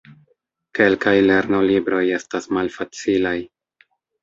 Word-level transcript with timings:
Kelkaj 0.79 1.13
lernolibroj 1.25 2.01
estas 2.17 2.51
malfacilaj. 2.59 3.37